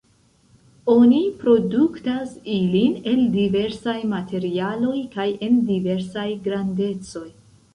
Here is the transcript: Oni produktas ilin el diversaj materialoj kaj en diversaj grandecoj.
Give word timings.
Oni 0.93 1.19
produktas 1.41 2.31
ilin 2.55 2.97
el 3.11 3.21
diversaj 3.35 3.95
materialoj 4.17 4.97
kaj 5.17 5.29
en 5.49 5.63
diversaj 5.69 6.29
grandecoj. 6.49 7.27